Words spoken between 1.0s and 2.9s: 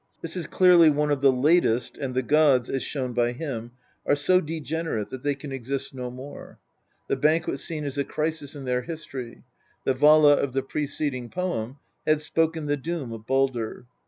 of the latest, and the gods, as